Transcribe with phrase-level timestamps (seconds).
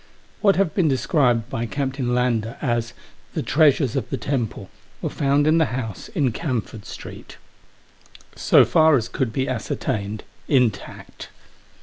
[0.41, 2.93] What have been described by Captain Lander as"
[3.35, 4.67] the treasures of the temple"
[5.03, 7.37] were found in the house in Camford Street.
[8.35, 11.29] So far as could be ascertained, intact.